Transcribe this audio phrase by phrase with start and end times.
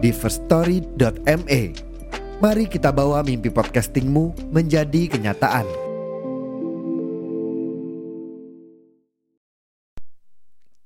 [0.00, 1.62] di firststory.me.
[2.40, 5.68] Mari kita bawa mimpi podcastingmu menjadi kenyataan.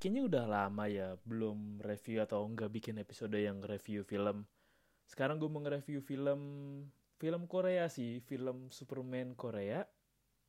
[0.02, 4.44] Kayaknya udah lama ya belum review atau nggak bikin episode yang review film.
[5.06, 6.40] Sekarang gue mau nge-review film
[7.22, 9.86] film Korea sih, film Superman Korea.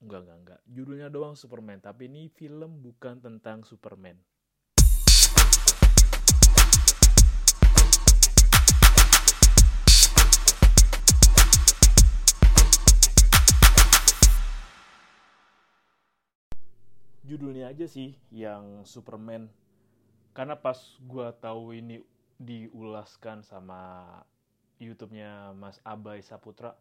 [0.01, 0.59] Enggak, enggak, enggak.
[0.65, 4.19] Judulnya doang Superman, tapi ini film bukan tentang Superman.
[17.25, 19.49] Judulnya aja sih yang Superman.
[20.37, 22.05] Karena pas gua tahu ini
[22.37, 24.05] diulaskan sama
[24.77, 26.75] YouTube-nya Mas Abai Saputra,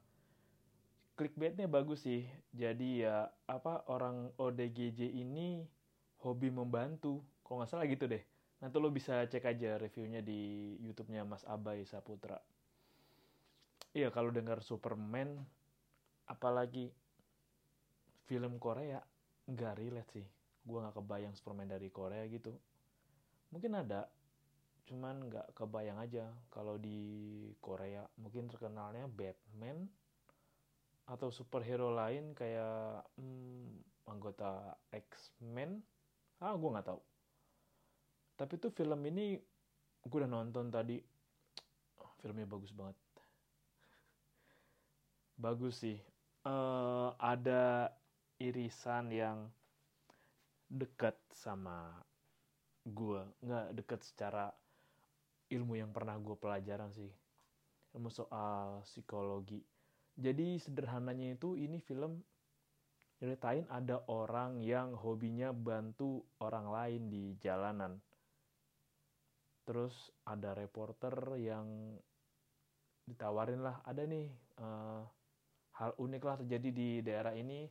[1.15, 2.27] clickbaitnya bagus sih.
[2.53, 5.65] Jadi ya apa orang ODGJ ini
[6.21, 7.23] hobi membantu.
[7.41, 8.21] Kalau nggak salah gitu deh.
[8.61, 12.37] Nanti lo bisa cek aja reviewnya di YouTube-nya Mas Abai Saputra.
[13.95, 15.39] Iya kalau dengar Superman,
[16.27, 16.91] apalagi
[18.27, 18.99] film Korea,
[19.49, 20.27] nggak relate sih.
[20.65, 22.55] Gue nggak kebayang Superman dari Korea gitu.
[23.53, 24.09] Mungkin ada,
[24.89, 28.03] cuman nggak kebayang aja kalau di Korea.
[28.19, 29.87] Mungkin terkenalnya Batman,
[31.05, 35.85] atau superhero lain kayak hmm, anggota X-Men
[36.41, 37.01] ah gue nggak tahu
[38.41, 39.37] tapi tuh film ini
[40.05, 40.97] gue udah nonton tadi
[42.21, 42.97] filmnya bagus banget
[45.37, 46.01] bagus sih
[46.49, 47.93] uh, ada
[48.41, 49.39] irisan yang
[50.67, 51.93] dekat sama
[52.85, 54.51] gue nggak dekat secara
[55.53, 57.11] ilmu yang pernah gue pelajaran sih
[57.95, 59.63] ilmu soal psikologi
[60.15, 62.23] jadi sederhananya itu ini film
[63.19, 67.99] nyeritain ada orang yang hobinya bantu orang lain di jalanan.
[69.67, 69.95] Terus
[70.29, 71.99] ada reporter yang
[73.05, 74.29] ditawarin lah ada nih
[74.61, 75.03] uh,
[75.77, 77.67] hal unik lah terjadi di daerah ini.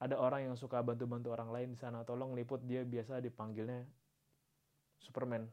[0.00, 2.02] Ada orang yang suka bantu-bantu orang lain di sana.
[2.08, 3.84] Tolong liput dia biasa dipanggilnya
[4.96, 5.44] Superman.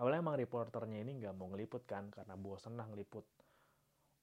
[0.00, 3.26] Awalnya emang reporternya ini nggak mau ngeliput kan karena bosan lah ngeliput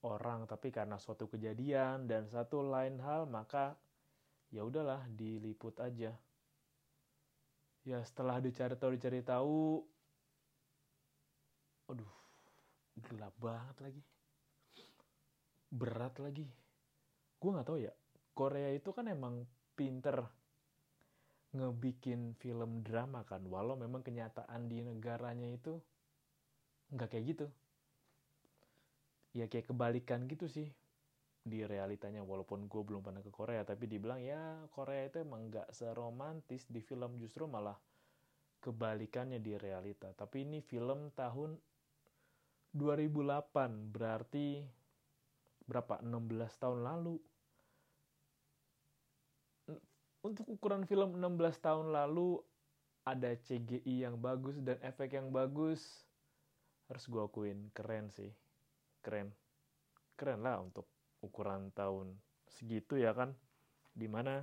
[0.06, 3.74] orang tapi karena suatu kejadian dan satu lain hal maka
[4.54, 6.14] ya udahlah diliput aja
[7.86, 9.82] ya setelah dicari tahu dicari tahu
[11.90, 12.14] aduh
[13.02, 14.02] gelap banget lagi
[15.74, 16.48] berat lagi
[17.36, 17.94] gue nggak tahu ya
[18.36, 19.48] Korea itu kan emang
[19.80, 20.28] pinter
[21.56, 25.80] ngebikin film drama kan walau memang kenyataan di negaranya itu
[26.92, 27.48] nggak kayak gitu.
[29.32, 30.68] Ya kayak kebalikan gitu sih
[31.46, 35.70] di realitanya walaupun gue belum pernah ke Korea tapi dibilang ya Korea itu emang nggak
[35.72, 37.80] seromantis di film justru malah
[38.60, 40.12] kebalikannya di realita.
[40.12, 41.56] Tapi ini film tahun
[42.74, 44.66] 2008 berarti
[45.70, 47.16] berapa 16 tahun lalu
[50.26, 52.42] untuk ukuran film 16 tahun lalu
[53.06, 55.86] ada CGI yang bagus dan efek yang bagus.
[56.90, 58.34] Harus gue akuin keren sih.
[59.06, 59.30] Keren.
[60.18, 60.90] Keren lah untuk
[61.22, 62.18] ukuran tahun
[62.50, 63.38] segitu ya kan?
[63.94, 64.42] Di mana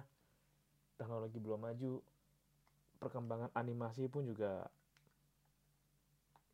[0.94, 1.98] teknologi belum maju
[3.02, 4.62] perkembangan animasi pun juga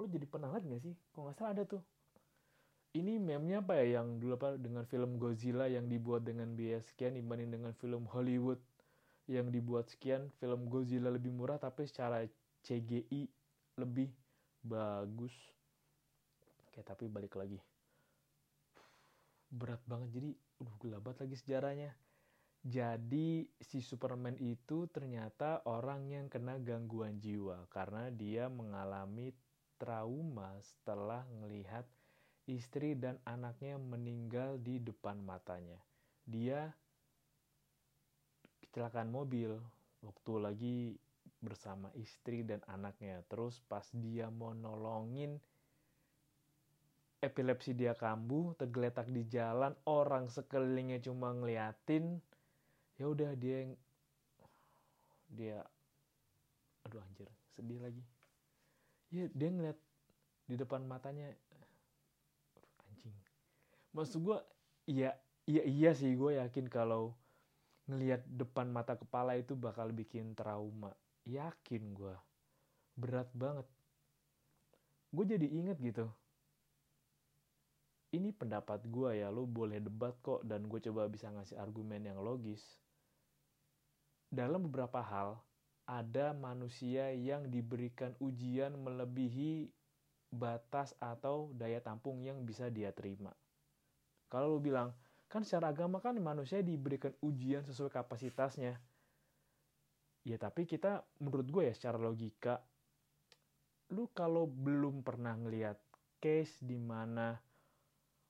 [0.00, 0.94] lu jadi pernah lihat gak sih?
[1.12, 1.82] Kok nggak salah ada tuh.
[2.96, 7.18] Ini meme-nya apa ya yang dulu apa dengan film Godzilla yang dibuat dengan biaya sekian
[7.18, 8.62] dibanding dengan film Hollywood
[9.28, 12.24] yang dibuat sekian film Godzilla lebih murah tapi secara
[12.64, 13.28] CGI
[13.76, 14.08] lebih
[14.64, 15.32] bagus.
[16.66, 17.60] Oke tapi balik lagi.
[19.52, 20.30] Berat banget jadi
[20.64, 21.92] udah gelabat lagi sejarahnya.
[22.58, 29.30] Jadi si Superman itu ternyata orang yang kena gangguan jiwa karena dia mengalami
[29.78, 31.86] trauma setelah melihat
[32.50, 35.78] istri dan anaknya meninggal di depan matanya.
[36.26, 36.72] Dia
[38.68, 39.56] kecelakaan mobil
[40.04, 40.78] waktu lagi
[41.40, 43.24] bersama istri dan anaknya.
[43.26, 45.40] Terus pas dia mau nolongin
[47.18, 52.22] epilepsi dia kambuh, tergeletak di jalan, orang sekelilingnya cuma ngeliatin,
[52.94, 53.66] ya udah dia
[55.28, 55.58] dia
[56.86, 57.26] aduh anjir,
[57.58, 58.04] sedih lagi.
[59.10, 59.78] Ya dia ngeliat
[60.48, 61.28] di depan matanya
[62.88, 63.12] anjing
[63.92, 64.38] maksud gue
[64.88, 65.12] iya
[65.44, 67.12] iya iya sih gue yakin kalau
[67.88, 70.92] ngelihat depan mata kepala itu bakal bikin trauma.
[71.24, 72.16] Yakin gue
[72.98, 73.64] berat banget.
[75.08, 76.06] Gue jadi inget gitu.
[78.12, 82.20] Ini pendapat gue ya lo boleh debat kok dan gue coba bisa ngasih argumen yang
[82.20, 82.60] logis.
[84.28, 85.40] Dalam beberapa hal
[85.88, 89.72] ada manusia yang diberikan ujian melebihi
[90.28, 93.32] batas atau daya tampung yang bisa dia terima.
[94.28, 94.92] Kalau lu bilang,
[95.28, 98.80] kan secara agama kan manusia diberikan ujian sesuai kapasitasnya.
[100.24, 102.60] Ya tapi kita, menurut gue ya secara logika,
[103.92, 105.76] lu kalau belum pernah ngeliat
[106.20, 107.36] case di mana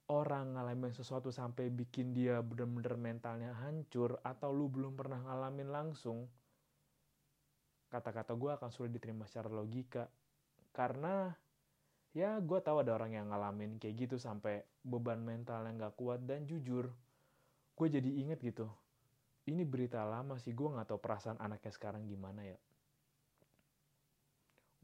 [0.09, 6.27] orang ngalamin sesuatu sampai bikin dia bener-bener mentalnya hancur, atau lu belum pernah ngalamin langsung,
[7.89, 10.07] kata-kata gue akan sulit diterima secara logika.
[10.73, 11.33] Karena
[12.19, 16.19] ya gue tahu ada orang yang ngalamin kayak gitu sampai beban mental yang gak kuat
[16.27, 16.91] dan jujur
[17.79, 18.67] gue jadi inget gitu
[19.47, 22.59] ini berita lama sih gue nggak tahu perasaan anaknya sekarang gimana ya.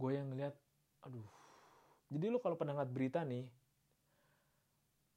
[0.01, 0.57] Gue yang ngeliat
[1.05, 1.29] aduh
[2.09, 3.45] jadi lo kalau ngeliat berita nih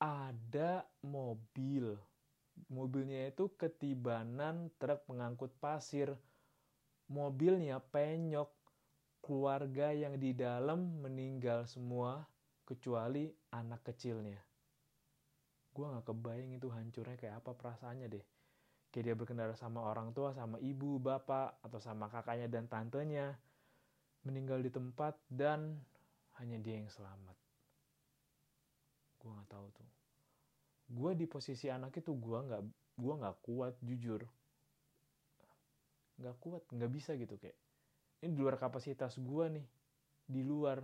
[0.02, 1.96] ada mobil
[2.68, 6.12] mobilnya itu ketibanan truk pengangkut pasir
[7.08, 8.52] mobilnya penyok
[9.28, 12.24] keluarga yang di dalam meninggal semua
[12.64, 14.40] kecuali anak kecilnya.
[15.76, 18.26] Gue gak kebayang itu hancurnya kayak apa perasaannya deh.
[18.88, 23.36] Kayak dia berkendara sama orang tua, sama ibu, bapak, atau sama kakaknya dan tantenya.
[24.24, 25.76] Meninggal di tempat dan
[26.40, 27.36] hanya dia yang selamat.
[29.20, 29.90] Gue gak tahu tuh.
[30.88, 32.64] Gue di posisi anak itu gue gak,
[32.96, 34.24] gua gak kuat jujur.
[36.16, 37.67] Gak kuat, gak bisa gitu kayak
[38.24, 39.68] ini di luar kapasitas gue nih.
[40.28, 40.82] Di luar.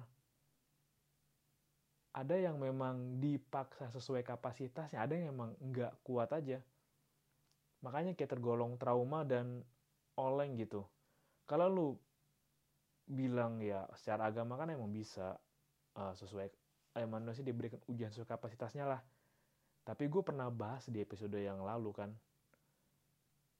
[2.13, 6.61] Ada yang memang dipaksa sesuai kapasitasnya ada yang memang nggak kuat aja.
[7.81, 9.65] Makanya kayak tergolong trauma dan
[10.21, 10.85] oleng gitu.
[11.49, 11.87] Kalau lu
[13.09, 15.35] bilang ya secara agama kan emang bisa
[15.97, 16.47] uh, sesuai
[17.01, 19.01] eh, manusia diberikan ujian sesuai kapasitasnya lah.
[19.83, 22.09] Tapi gue pernah bahas di episode yang lalu kan.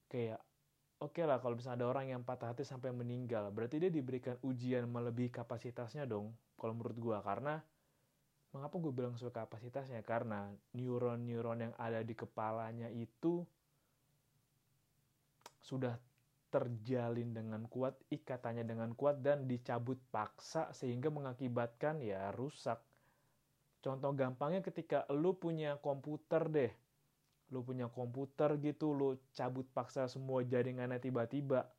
[0.07, 0.39] Kayak
[1.03, 4.39] oke okay lah kalau misalnya ada orang yang patah hati sampai meninggal, berarti dia diberikan
[4.39, 7.17] ujian melebihi kapasitasnya dong, kalau menurut gue.
[7.19, 7.59] Karena,
[8.55, 9.99] mengapa gue bilang sesuai kapasitasnya?
[10.07, 13.43] Karena neuron-neuron yang ada di kepalanya itu
[15.59, 15.99] sudah
[16.47, 22.79] terjalin dengan kuat, ikatannya dengan kuat, dan dicabut paksa sehingga mengakibatkan ya rusak.
[23.83, 26.71] Contoh gampangnya ketika lu punya komputer deh,
[27.53, 31.69] lu punya komputer gitu, lu cabut paksa semua jaringannya tiba-tiba,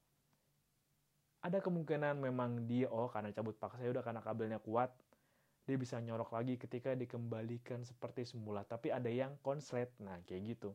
[1.43, 4.95] ada kemungkinan memang dia, oh karena cabut paksa ya udah karena kabelnya kuat,
[5.67, 8.63] dia bisa nyorok lagi ketika dikembalikan seperti semula.
[8.63, 10.71] Tapi ada yang konslet, nah kayak gitu.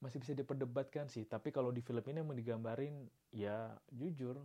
[0.00, 4.40] Masih bisa diperdebatkan sih, tapi kalau di film ini emang digambarin, ya jujur,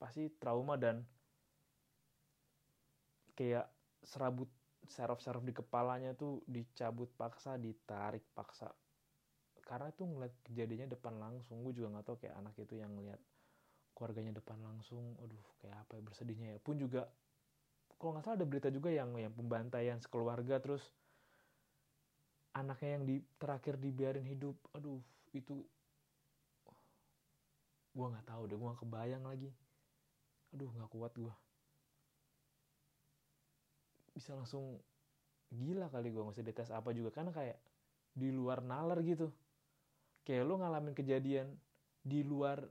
[0.00, 1.04] pasti trauma dan
[3.36, 3.68] kayak
[4.00, 4.48] serabut
[4.88, 8.70] seraf-seraf di kepalanya tuh dicabut paksa, ditarik paksa.
[9.66, 13.18] Karena tuh ngeliat kejadiannya depan langsung, gue juga nggak tahu kayak anak itu yang ngeliat
[13.96, 16.58] keluarganya depan langsung, aduh kayak apa ya bersedihnya ya.
[16.62, 17.10] Pun juga,
[17.98, 20.86] kalau nggak salah ada berita juga yang yang pembantaian sekeluarga terus
[22.54, 25.02] anaknya yang di terakhir dibiarin hidup, aduh
[25.34, 25.66] itu
[27.96, 29.50] gue nggak tahu deh, gue nggak kebayang lagi.
[30.54, 31.34] Aduh nggak kuat gue
[34.16, 34.80] bisa langsung
[35.52, 37.12] gila kali gue nggak usah dites apa juga.
[37.12, 37.60] Karena kayak
[38.16, 39.28] di luar nalar gitu.
[40.24, 41.52] Kayak lo ngalamin kejadian
[42.00, 42.64] di luar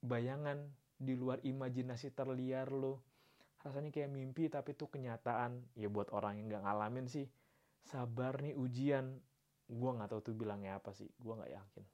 [0.00, 0.64] bayangan
[0.96, 3.04] di luar imajinasi terliar lo
[3.60, 5.60] rasanya kayak mimpi tapi itu kenyataan.
[5.76, 7.28] Ya buat orang yang nggak ngalamin sih
[7.84, 9.20] sabar nih ujian.
[9.68, 11.12] Gue nggak tahu tuh bilangnya apa sih.
[11.20, 11.84] Gue nggak yakin.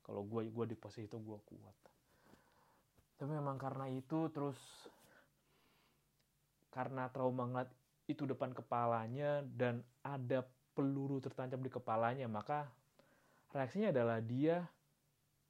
[0.00, 1.76] Kalau gue gue di posisi itu gue kuat.
[3.20, 4.56] Tapi memang karena itu terus
[6.72, 7.70] karena trauma ngeliat
[8.12, 12.70] itu depan kepalanya dan ada peluru tertancap di kepalanya, maka
[13.50, 14.66] reaksinya adalah dia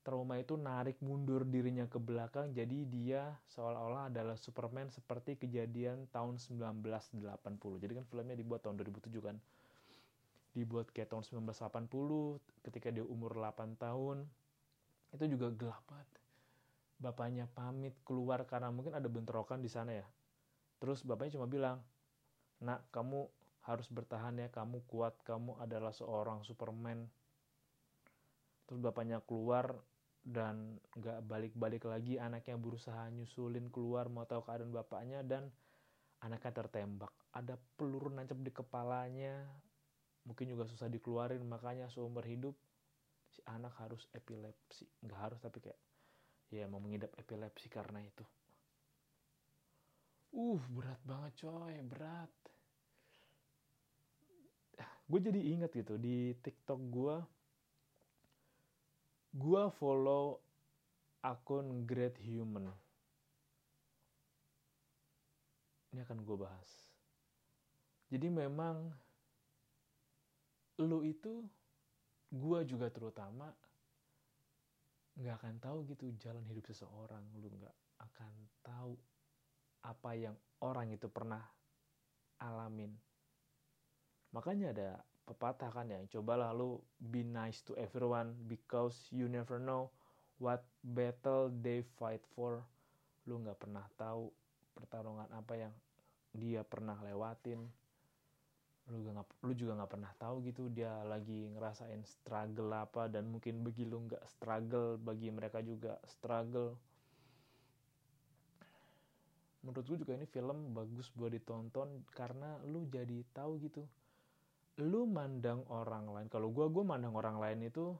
[0.00, 6.40] trauma itu narik mundur dirinya ke belakang jadi dia seolah-olah adalah Superman seperti kejadian tahun
[6.40, 7.20] 1980
[7.84, 9.36] jadi kan filmnya dibuat tahun 2007 kan?
[10.50, 14.24] Dibuat kayak tahun 1980 ketika dia umur 8 tahun
[15.14, 16.08] itu juga gelap banget.
[17.00, 20.06] Bapaknya pamit keluar karena mungkin ada bentrokan di sana ya.
[20.80, 21.78] Terus bapaknya cuma bilang
[22.60, 23.26] nak kamu
[23.64, 24.48] harus bertahan ya.
[24.48, 25.16] Kamu kuat.
[25.24, 27.08] Kamu adalah seorang superman.
[28.64, 29.74] Terus bapaknya keluar
[30.20, 32.20] dan gak balik-balik lagi.
[32.20, 35.48] Anaknya berusaha nyusulin keluar mau tahu keadaan bapaknya dan
[36.20, 37.12] anaknya tertembak.
[37.34, 39.44] Ada peluru nancap di kepalanya.
[40.28, 41.42] Mungkin juga susah dikeluarin.
[41.44, 42.54] Makanya seumur hidup
[43.32, 44.86] si anak harus epilepsi.
[45.04, 45.80] Nggak harus tapi kayak
[46.50, 48.26] ya mau mengidap epilepsi karena itu
[50.34, 52.32] uh berat banget coy berat.
[55.10, 57.16] Gue jadi inget gitu di tiktok gue
[59.34, 60.38] gue follow
[61.22, 62.70] akun Great Human.
[65.90, 66.70] Ini akan gue bahas.
[68.10, 68.90] Jadi memang
[70.78, 71.42] lu itu
[72.30, 73.50] gue juga terutama
[75.18, 77.26] nggak akan tahu gitu jalan hidup seseorang.
[77.34, 78.32] Lu nggak akan
[78.62, 78.94] tahu
[79.84, 81.40] apa yang orang itu pernah
[82.40, 82.92] alamin.
[84.32, 84.90] Makanya ada
[85.26, 89.90] pepatah kan ya cobalah lu be nice to everyone because you never know
[90.42, 92.64] what battle they fight for.
[93.28, 94.32] Lu nggak pernah tahu
[94.74, 95.74] pertarungan apa yang
[96.34, 97.62] dia pernah lewatin.
[98.90, 103.62] Lu gak, lu juga nggak pernah tahu gitu dia lagi ngerasain struggle apa dan mungkin
[103.62, 106.74] bagi lu nggak struggle bagi mereka juga struggle
[109.60, 113.84] menurut gue juga ini film bagus buat ditonton karena lu jadi tahu gitu.
[114.80, 117.92] Lu mandang orang lain kalau gue gue mandang orang lain itu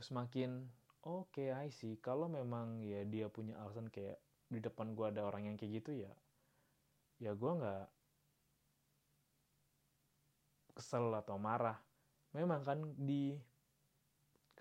[0.00, 0.64] semakin
[1.04, 2.00] oke okay, I see.
[2.00, 4.16] Kalau memang ya dia punya alasan kayak
[4.48, 6.12] di depan gue ada orang yang kayak gitu ya
[7.22, 7.86] ya gue nggak
[10.74, 11.78] kesel atau marah.
[12.34, 13.36] Memang kan di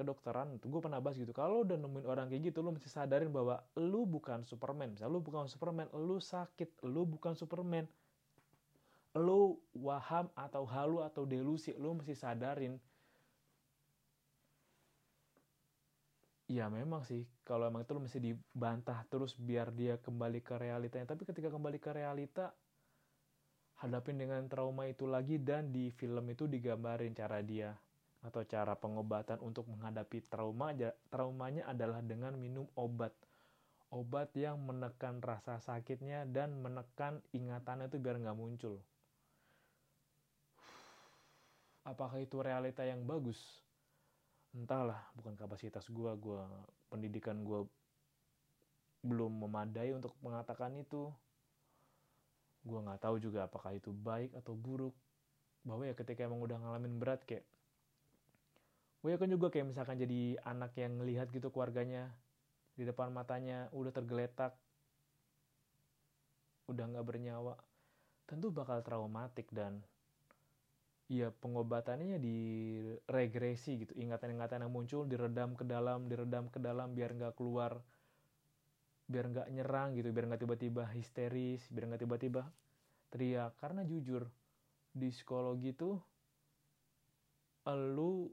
[0.02, 3.30] kedokteran tuh gue pernah bahas gitu kalau udah nemuin orang kayak gitu lu mesti sadarin
[3.30, 4.98] bahwa lu bukan Superman.
[4.98, 7.86] Misalnya lu bukan Superman lu sakit lu bukan Superman.
[9.14, 12.82] Lu waham atau halu atau delusi lu mesti sadarin.
[16.50, 21.14] Ya memang sih kalau emang itu lu mesti dibantah terus biar dia kembali ke realitanya.
[21.14, 22.52] Tapi ketika kembali ke realita
[23.80, 27.74] hadapin dengan trauma itu lagi dan di film itu digambarin cara dia
[28.22, 30.74] atau cara pengobatan untuk menghadapi trauma
[31.10, 33.14] traumanya adalah dengan minum obat.
[33.92, 38.80] Obat yang menekan rasa sakitnya dan menekan ingatannya itu biar nggak muncul.
[41.84, 43.42] Apakah itu realita yang bagus?
[44.54, 46.42] Entahlah bukan kapasitas gue gue
[46.88, 47.66] pendidikan gue
[49.02, 51.10] belum memadai untuk mengatakan itu.
[52.62, 54.94] Gue nggak tahu juga apakah itu baik atau buruk.
[55.66, 57.44] Bahwa ya ketika emang udah ngalamin berat kayak
[59.02, 62.14] gue yakin juga kayak misalkan jadi anak yang ngelihat gitu keluarganya
[62.78, 64.54] di depan matanya udah tergeletak
[66.70, 67.58] udah nggak bernyawa
[68.30, 69.82] tentu bakal traumatik dan
[71.12, 72.38] ya pengobatannya di
[73.10, 77.84] regresi gitu ingatan-ingatan yang muncul diredam ke dalam diredam ke dalam biar nggak keluar
[79.12, 82.48] biar nggak nyerang gitu biar nggak tiba-tiba histeris biar nggak tiba-tiba
[83.12, 83.60] teriak.
[83.60, 84.24] Karena jujur
[84.96, 86.00] di psikologi tuh
[87.68, 88.32] lu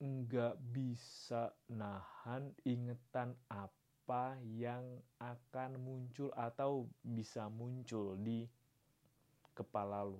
[0.00, 4.82] nggak bisa nahan ingetan apa yang
[5.20, 8.48] akan muncul atau bisa muncul di
[9.52, 10.18] kepala lu.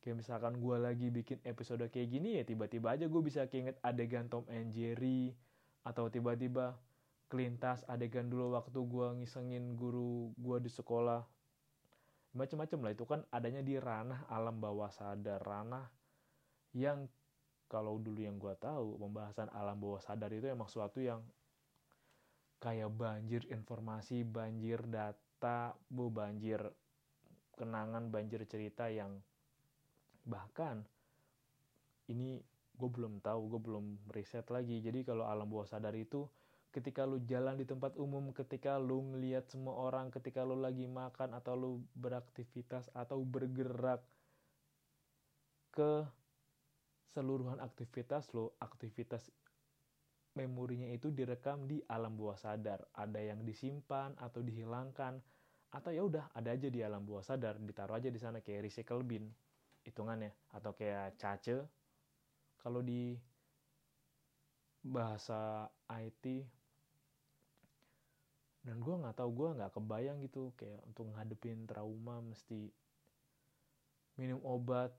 [0.00, 4.30] Kayak misalkan gue lagi bikin episode kayak gini ya tiba-tiba aja gue bisa keinget adegan
[4.30, 5.34] Tom and Jerry
[5.84, 6.78] atau tiba-tiba
[7.28, 11.26] kelintas adegan dulu waktu gue ngisengin guru gue di sekolah.
[12.30, 15.90] Macam-macam lah itu kan adanya di ranah alam bawah sadar ranah
[16.72, 17.10] yang
[17.70, 21.22] kalau dulu yang gue tahu pembahasan alam bawah sadar itu emang suatu yang
[22.58, 26.60] kayak banjir informasi banjir data bu banjir
[27.54, 29.22] kenangan banjir cerita yang
[30.26, 30.82] bahkan
[32.10, 32.42] ini
[32.80, 34.80] gue belum tahu gue belum riset lagi.
[34.80, 36.24] Jadi kalau alam bawah sadar itu
[36.72, 41.36] ketika lu jalan di tempat umum, ketika lu ngelihat semua orang, ketika lu lagi makan
[41.36, 44.00] atau lu beraktivitas atau bergerak
[45.70, 46.02] ke
[47.10, 49.30] seluruhan aktivitas lu, aktivitas
[50.38, 52.86] memorinya itu direkam di alam bawah sadar.
[52.94, 55.18] Ada yang disimpan atau dihilangkan
[55.70, 59.06] atau ya udah ada aja di alam bawah sadar, ditaruh aja di sana kayak recycle
[59.06, 59.30] bin
[59.86, 61.62] hitungannya atau kayak cace.
[62.60, 63.16] Kalau di
[64.80, 66.24] bahasa IT
[68.60, 70.54] dan gue nggak tahu gue nggak kebayang gitu.
[70.54, 72.70] Kayak untuk ngadepin trauma mesti
[74.20, 74.92] minum obat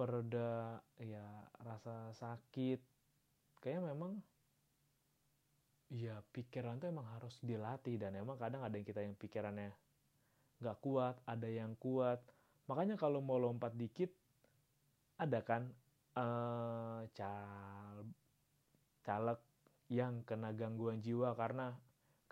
[0.00, 1.28] pereda ya
[1.60, 2.80] rasa sakit.
[3.60, 4.16] Kayak memang
[5.92, 9.76] ya pikiran tuh emang harus dilatih dan emang kadang ada yang kita yang pikirannya
[10.64, 12.24] nggak kuat ada yang kuat.
[12.64, 14.08] Makanya kalau mau lompat dikit
[15.20, 15.68] ada kan
[16.16, 18.08] uh, cal
[19.04, 19.40] caleg
[19.92, 21.76] yang kena gangguan jiwa karena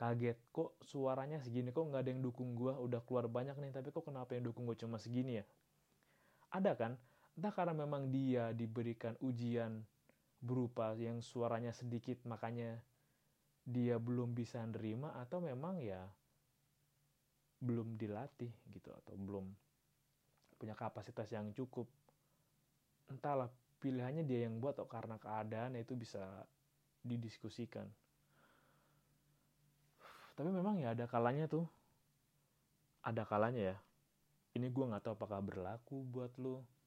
[0.01, 1.69] kaget kok suaranya segini?
[1.69, 4.65] Kok nggak ada yang dukung gue udah keluar banyak nih tapi kok kenapa yang dukung
[4.65, 5.45] gue cuma segini ya?
[6.49, 6.97] Ada kan
[7.39, 9.79] entah karena memang dia diberikan ujian
[10.43, 12.83] berupa yang suaranya sedikit makanya
[13.63, 16.03] dia belum bisa nerima atau memang ya
[17.63, 19.47] belum dilatih gitu atau belum
[20.59, 21.87] punya kapasitas yang cukup.
[23.07, 23.47] Entahlah
[23.79, 26.43] pilihannya dia yang buat atau karena keadaan itu bisa
[27.07, 27.87] didiskusikan.
[30.35, 31.71] Tapi memang ya ada kalanya tuh.
[33.07, 33.77] Ada kalanya ya.
[34.59, 36.78] Ini gue nggak tahu apakah berlaku buat lo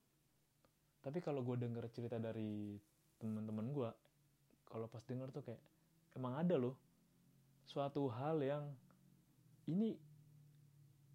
[1.02, 2.78] tapi kalau gue denger cerita dari
[3.18, 3.90] teman-teman gue
[4.70, 5.62] kalau pas denger tuh kayak
[6.16, 6.78] emang ada loh
[7.66, 8.66] suatu hal yang
[9.70, 9.98] ini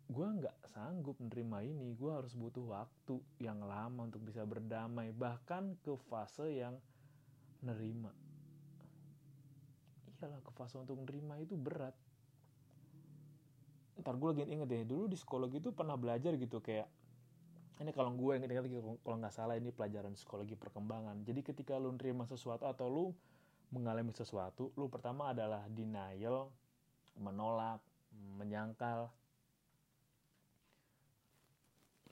[0.07, 1.99] gue nggak sanggup menerima ini.
[1.99, 6.79] Gue harus butuh waktu yang lama untuk bisa berdamai bahkan ke fase yang
[7.61, 8.15] nerima.
[10.17, 11.95] Iyalah ke fase untuk nerima itu berat.
[13.99, 16.87] Ntar gue lagi inget deh dulu di psikologi itu pernah belajar gitu kayak
[17.77, 18.45] ini kalau gue yang
[19.05, 21.21] kalau nggak salah ini pelajaran psikologi perkembangan.
[21.29, 23.07] Jadi ketika lu nerima sesuatu atau lu
[23.69, 26.49] mengalami sesuatu lu pertama adalah denial
[27.21, 27.85] menolak
[28.41, 29.13] menyangkal.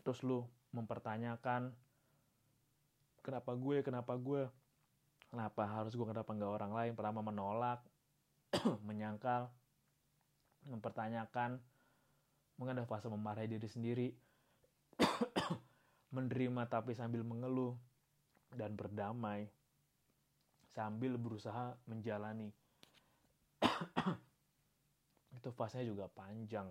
[0.04, 0.44] Terus lu
[0.76, 1.72] mempertanyakan
[3.24, 4.44] kenapa gue kenapa gue?
[5.32, 6.92] Kenapa harus gue kenapa nggak orang lain?
[6.92, 7.80] Pertama menolak
[8.88, 9.48] menyangkal
[10.68, 11.56] mempertanyakan
[12.56, 14.08] mungkin ada fase memarahi diri sendiri
[16.14, 17.74] menerima tapi sambil mengeluh
[18.54, 19.50] dan berdamai
[20.74, 22.50] sambil berusaha menjalani.
[25.38, 26.70] Itu fasenya juga panjang.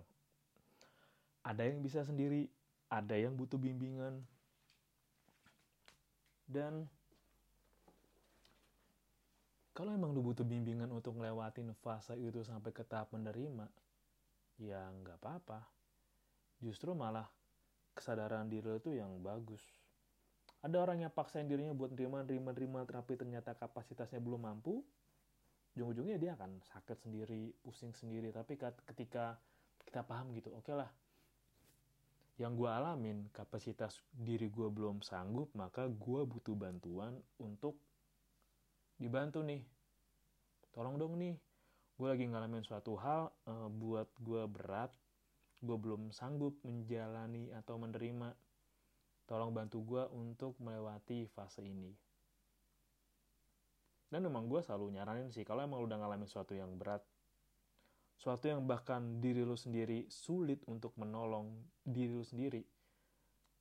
[1.44, 2.48] Ada yang bisa sendiri
[2.88, 4.24] ada yang butuh bimbingan.
[6.44, 6.88] Dan
[9.72, 13.66] kalau emang lu butuh bimbingan untuk ngelewatin fase itu sampai ke tahap menerima
[14.60, 15.66] ya nggak apa-apa.
[16.62, 17.26] Justru malah
[17.94, 19.62] kesadaran diri lo itu yang bagus.
[20.60, 24.82] Ada orang yang paksain dirinya buat nerima nerima nerima tapi ternyata kapasitasnya belum mampu
[25.74, 28.34] ujung-ujungnya dia akan sakit sendiri pusing sendiri.
[28.34, 29.38] Tapi ketika
[29.84, 30.90] kita paham gitu oke okay lah
[32.34, 37.78] yang gue alamin kapasitas diri gue belum sanggup maka gue butuh bantuan untuk
[38.98, 39.62] dibantu nih.
[40.74, 41.38] Tolong dong nih
[41.94, 44.90] gue lagi ngalamin suatu hal uh, buat gue berat
[45.60, 48.32] gue belum sanggup menjalani atau menerima,
[49.24, 51.92] tolong bantu gue untuk melewati fase ini.
[54.08, 57.02] Dan memang gue selalu nyaranin sih, kalau emang lu udah ngalamin sesuatu yang berat,
[58.14, 61.50] suatu yang bahkan diri lu sendiri sulit untuk menolong
[61.82, 62.62] diri lu sendiri,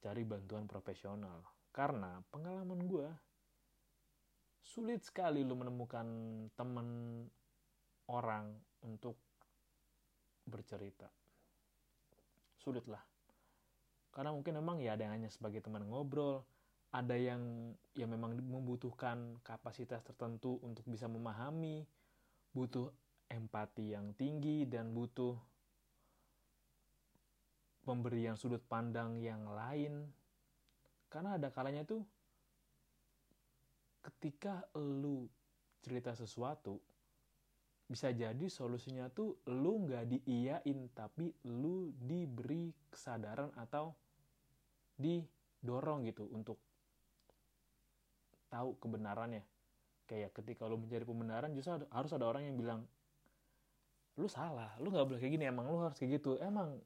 [0.04, 1.42] cari bantuan profesional.
[1.74, 3.08] Karena pengalaman gue,
[4.62, 6.06] sulit sekali lu menemukan
[6.54, 6.88] temen
[8.12, 8.54] orang
[8.84, 9.18] untuk
[10.44, 11.08] bercerita
[12.64, 13.04] sulit lah
[14.16, 16.48] karena mungkin memang ya ada yang hanya sebagai teman ngobrol
[16.94, 21.90] ada yang yang memang membutuhkan kapasitas tertentu untuk bisa memahami
[22.54, 22.94] butuh
[23.34, 25.34] empati yang tinggi dan butuh
[27.82, 30.06] pemberian sudut pandang yang lain.
[31.10, 32.06] Karena ada kalanya tuh
[34.06, 35.26] ketika lu
[35.82, 36.78] cerita sesuatu
[37.94, 43.94] bisa jadi solusinya tuh lu nggak diiyain tapi lu diberi kesadaran atau
[44.98, 46.58] didorong gitu untuk
[48.50, 49.46] tahu kebenarannya.
[50.10, 52.82] Kayak ketika lu mencari pembenaran justru harus ada orang yang bilang
[54.18, 56.42] lu salah lu nggak boleh kayak gini emang lu harus kayak gitu.
[56.42, 56.82] Emang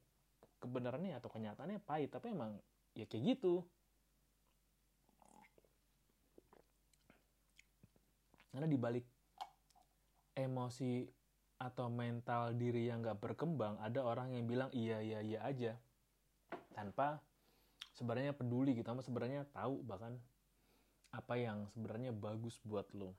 [0.60, 2.60] kebenarannya atau kenyataannya pahit tapi emang
[3.00, 3.63] ya kayak gitu.
[8.52, 9.08] Karena dibalik
[10.38, 11.10] emosi
[11.58, 15.73] atau mental diri yang gak berkembang, ada orang yang bilang iya iya iya aja
[16.78, 17.17] tanpa
[17.97, 20.21] sebenarnya peduli gitu, sama sebenarnya tahu bahkan
[21.10, 23.17] apa yang sebenarnya bagus buat lo.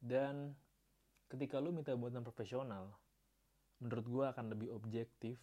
[0.00, 0.56] Dan
[1.28, 2.88] ketika lo minta buatan profesional,
[3.84, 5.36] menurut gue akan lebih objektif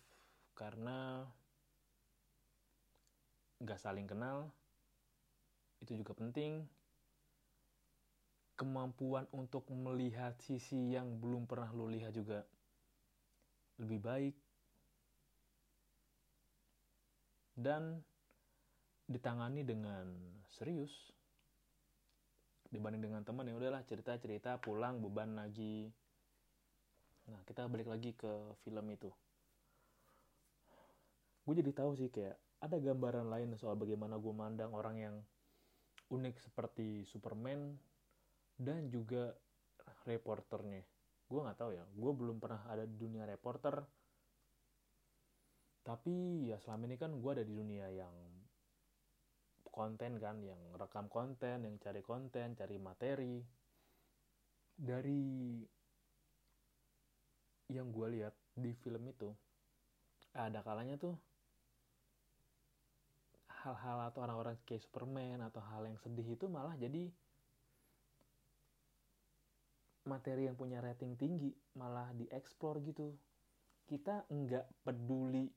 [0.57, 1.29] karena
[3.61, 4.49] gak saling kenal,
[5.77, 6.65] itu juga penting
[8.57, 12.41] kemampuan untuk melihat sisi yang belum pernah lo lihat juga.
[13.77, 14.35] Lebih baik.
[17.53, 18.01] Dan
[19.05, 20.09] ditangani dengan
[20.49, 20.91] serius.
[22.67, 25.87] Dibanding dengan teman yang udahlah cerita cerita pulang beban lagi.
[27.29, 29.13] Nah kita balik lagi ke film itu.
[31.47, 35.15] Gue jadi tahu sih kayak ada gambaran lain soal bagaimana gue mandang orang yang
[36.11, 37.77] unik seperti Superman
[38.57, 39.37] dan juga
[40.03, 40.81] reporternya.
[41.29, 41.85] Gue nggak tahu ya.
[41.93, 43.85] Gue belum pernah ada di dunia reporter.
[45.85, 48.15] Tapi ya selama ini kan gue ada di dunia yang
[49.71, 53.39] konten kan yang rekam konten yang cari konten cari materi.
[54.77, 55.63] Dari
[57.71, 59.29] yang gue lihat di film itu
[60.37, 61.17] ada kalanya tuh
[63.65, 67.11] hal-hal atau orang-orang kayak Superman atau hal yang sedih itu malah jadi
[70.07, 73.13] materi yang punya rating tinggi malah dieksplor gitu.
[73.87, 75.51] Kita nggak peduli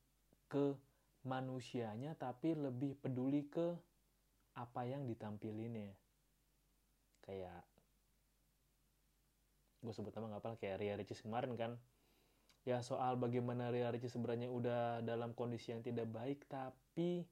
[0.50, 0.74] ke
[1.24, 3.76] manusianya tapi lebih peduli ke
[4.58, 5.94] apa yang ditampilinnya
[7.22, 7.62] kayak
[9.80, 11.78] gue sebut nama nggak apa kayak Ria Ricis kemarin kan.
[12.68, 17.24] Ya soal bagaimana Ria Ricis sebenarnya udah dalam kondisi yang tidak baik tapi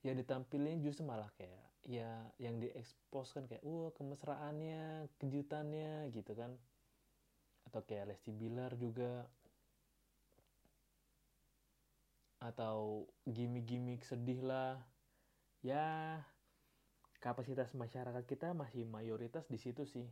[0.00, 6.58] ya ditampilin justru malah kayak ya yang diekspos kan kayak wah kemesraannya kejutannya gitu kan.
[7.70, 9.26] Atau kayak Lesti Bilar juga.
[12.42, 14.82] Atau gimmick-gimmick sedih lah.
[15.62, 16.20] Ya
[17.22, 20.06] kapasitas masyarakat kita masih mayoritas di situ sih.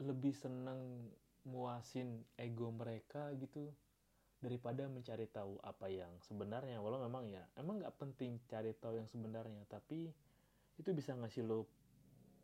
[0.00, 1.08] Lebih seneng
[1.42, 3.74] muasin ego mereka gitu
[4.42, 6.82] daripada mencari tahu apa yang sebenarnya.
[6.82, 10.10] Walau memang ya emang nggak penting cari tahu yang sebenarnya tapi
[10.76, 11.70] itu bisa ngasih lo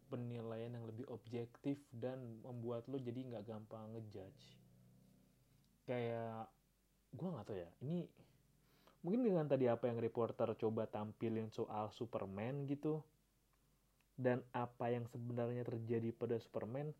[0.08, 4.56] penilaian yang lebih objektif dan membuat lo jadi nggak gampang ngejudge.
[5.84, 6.48] Kayak
[7.12, 8.06] gue nggak tahu ya ini
[9.02, 13.00] mungkin dengan tadi apa yang reporter coba tampilin soal Superman gitu
[14.18, 16.90] dan apa yang sebenarnya terjadi pada Superman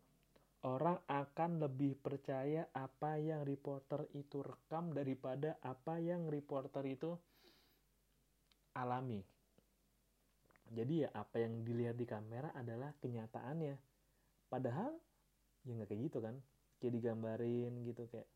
[0.67, 7.15] orang akan lebih percaya apa yang reporter itu rekam daripada apa yang reporter itu
[8.75, 9.23] alami.
[10.69, 13.75] Jadi ya apa yang dilihat di kamera adalah kenyataannya.
[14.51, 14.91] Padahal
[15.63, 16.35] ya nggak kayak gitu kan.
[16.83, 18.27] Kayak digambarin gitu kayak.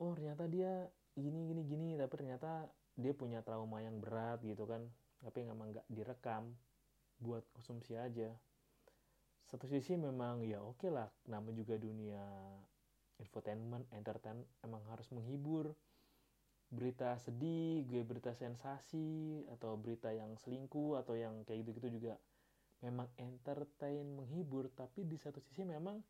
[0.00, 0.86] Oh ternyata dia
[1.18, 4.86] gini gini gini tapi ternyata dia punya trauma yang berat gitu kan.
[5.20, 6.54] Tapi memang nggak direkam
[7.20, 8.32] buat konsumsi aja
[9.50, 12.22] satu sisi memang ya oke okay lah nama juga dunia
[13.20, 15.76] infotainment entertain emang harus menghibur.
[16.70, 22.14] Berita sedih gue berita sensasi atau berita yang selingkuh atau yang kayak gitu gitu juga.
[22.80, 26.00] Memang entertain menghibur tapi di satu sisi memang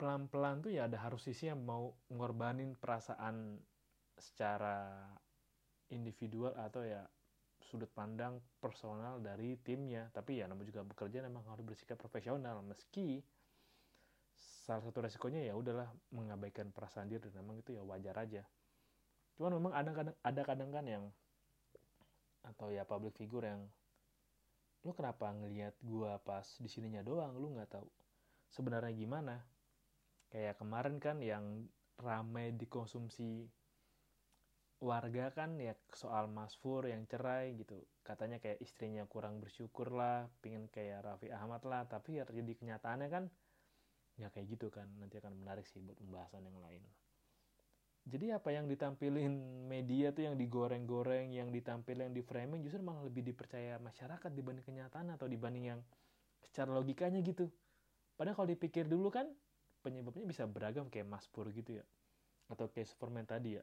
[0.00, 3.60] pelan-pelan tuh ya ada harus sisi yang mau ngorbanin perasaan
[4.18, 5.06] secara
[5.92, 7.06] individual atau ya
[7.72, 10.12] sudut pandang personal dari timnya.
[10.12, 12.60] Tapi ya namun juga bekerja memang harus bersikap profesional.
[12.60, 13.24] Meski
[14.36, 17.32] salah satu resikonya ya udahlah mengabaikan perasaan diri.
[17.32, 18.44] Dan memang itu ya wajar aja.
[19.40, 21.04] Cuman memang ada kadang ada kadang kan yang
[22.44, 23.64] atau ya public figure yang
[24.82, 27.32] lu kenapa ngelihat gua pas di sininya doang?
[27.40, 27.88] Lu nggak tahu
[28.52, 29.40] sebenarnya gimana?
[30.28, 31.64] Kayak kemarin kan yang
[31.96, 33.48] ramai dikonsumsi
[34.82, 37.78] warga kan ya soal Mas Fur yang cerai gitu.
[38.02, 41.86] Katanya kayak istrinya kurang bersyukur lah pingin kayak Raffi Ahmad lah.
[41.86, 43.24] Tapi ya terjadi kenyataannya kan
[44.18, 44.90] ya kayak gitu kan.
[44.98, 46.82] Nanti akan menarik sih buat pembahasan yang lain.
[48.02, 49.30] Jadi apa yang ditampilin
[49.70, 54.66] media tuh yang digoreng-goreng yang ditampilin yang di framing justru malah lebih dipercaya masyarakat dibanding
[54.66, 55.80] kenyataan atau dibanding yang
[56.42, 57.46] secara logikanya gitu.
[58.18, 59.30] Padahal kalau dipikir dulu kan
[59.86, 61.86] penyebabnya bisa beragam kayak Mas Pur gitu ya.
[62.50, 63.62] Atau kayak Superman tadi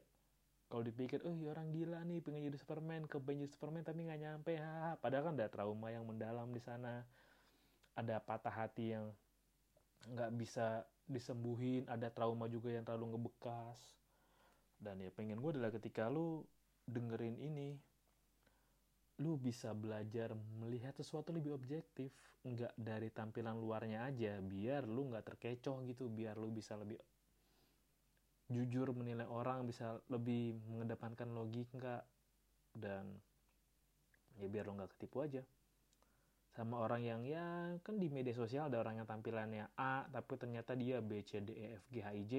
[0.70, 4.20] kalau dipikir oh ya orang gila nih pengen jadi Superman kepengen jadi Superman tapi nggak
[4.22, 4.54] nyampe.
[4.54, 7.02] Ha padahal kan ada trauma yang mendalam di sana.
[7.98, 9.10] Ada patah hati yang
[10.06, 11.90] nggak bisa disembuhin.
[11.90, 13.82] Ada trauma juga yang terlalu ngebekas.
[14.78, 16.46] Dan ya pengen gue adalah ketika lu
[16.86, 17.74] dengerin ini
[19.20, 22.14] lu bisa belajar melihat sesuatu lebih objektif.
[22.46, 24.38] Nggak dari tampilan luarnya aja.
[24.38, 26.06] Biar lu nggak terkecoh gitu.
[26.06, 26.96] Biar lu bisa lebih
[28.50, 32.02] jujur menilai orang bisa lebih mengedepankan logika
[32.74, 33.06] dan
[34.42, 35.42] ya biar lo nggak ketipu aja.
[36.50, 40.74] Sama orang yang ya kan di media sosial ada orang yang tampilannya A tapi ternyata
[40.74, 42.34] dia B C D E F G H I J.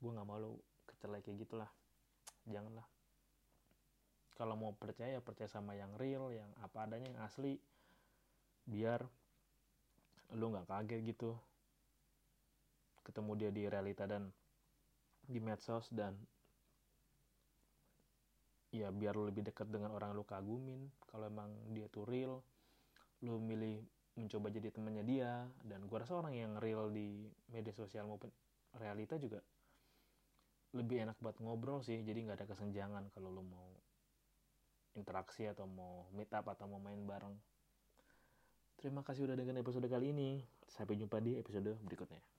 [0.00, 1.68] Gue nggak mau lo kecelai kayak gitulah.
[2.48, 2.88] Janganlah.
[4.32, 7.60] Kalau mau percaya percaya sama yang real yang apa adanya yang asli.
[8.64, 9.04] Biar
[10.32, 11.36] lo nggak kaget gitu.
[13.04, 14.32] Ketemu dia di realita dan
[15.26, 16.14] di medsos dan
[18.72, 22.40] ya biar lu lebih dekat dengan orang lu kagumin kalau emang dia tuh real
[23.22, 23.84] lu milih
[24.16, 28.32] mencoba jadi temannya dia dan gua rasa orang yang real di media sosial maupun
[28.76, 29.44] realita juga
[30.72, 33.68] lebih enak buat ngobrol sih jadi nggak ada kesenjangan kalau lu mau
[34.96, 37.36] interaksi atau mau meet up atau mau main bareng
[38.82, 40.42] Terima kasih udah dengerin episode kali ini.
[40.66, 42.31] Sampai jumpa di episode berikutnya.